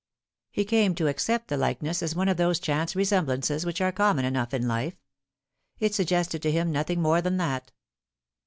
He 0.49 0.65
came 0.65 0.95
to 0.95 1.05
accept 1.05 1.47
the 1.47 1.57
likeness 1.57 2.01
as 2.01 2.15
one 2.15 2.27
of 2.27 2.37
those 2.37 2.59
chance 2.59 2.95
resemblances 2.95 3.67
which 3.67 3.81
are 3.81 3.91
common 3.91 4.25
enough 4.25 4.51
in 4.51 4.67
life. 4.67 4.95
It 5.77 5.93
suggested 5.93 6.41
to 6.41 6.51
him 6.51 6.71
nothing 6.71 7.03
more 7.03 7.21
than 7.21 7.37
that. 7.37 7.71